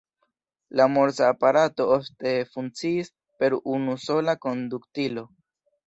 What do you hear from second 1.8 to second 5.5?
ofte funkciis per unusola konduktilo.